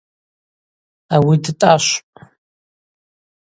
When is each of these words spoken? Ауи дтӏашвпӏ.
Ауи 1.15 1.35
дтӏашвпӏ. 1.43 1.95